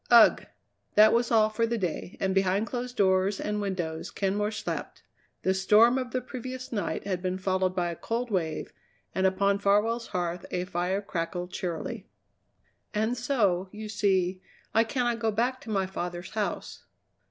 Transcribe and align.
"Ugh!" 0.09 0.47
That 0.95 1.13
was 1.13 1.29
all 1.29 1.51
for 1.51 1.67
the 1.67 1.77
day, 1.77 2.17
and 2.19 2.33
behind 2.33 2.65
closed 2.65 2.97
doors 2.97 3.39
and 3.39 3.61
windows 3.61 4.09
Kenmore 4.09 4.49
slept. 4.49 5.03
The 5.43 5.53
storm 5.53 5.99
of 5.99 6.09
the 6.09 6.21
previous 6.21 6.71
night 6.71 7.05
had 7.05 7.21
been 7.21 7.37
followed 7.37 7.75
by 7.75 7.91
a 7.91 7.95
cold 7.95 8.31
wave, 8.31 8.73
and 9.13 9.27
upon 9.27 9.59
Farwell's 9.59 10.07
hearth 10.07 10.43
a 10.49 10.65
fire 10.65 11.03
crackled 11.03 11.51
cheerily. 11.51 12.07
"And 12.95 13.15
so, 13.15 13.69
you 13.71 13.87
see, 13.89 14.41
I 14.73 14.85
cannot 14.85 15.19
go 15.19 15.29
back 15.29 15.61
to 15.61 15.69
my 15.69 15.85
father's 15.85 16.31
house." 16.31 16.83